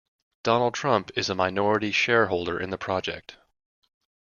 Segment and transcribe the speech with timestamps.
[0.41, 3.37] Donald Trump is a minority shareholder in the project.